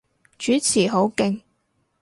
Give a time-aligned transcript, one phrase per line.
[0.39, 1.41] 主持好勁